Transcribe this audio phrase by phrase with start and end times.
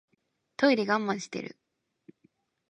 [0.57, 1.55] トイレ我慢してる